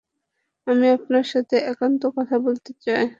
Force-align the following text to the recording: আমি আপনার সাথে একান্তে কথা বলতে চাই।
আমি 0.67 0.85
আপনার 0.97 1.25
সাথে 1.31 1.55
একান্তে 1.67 2.07
কথা 2.17 2.35
বলতে 2.45 2.71
চাই। 2.83 3.05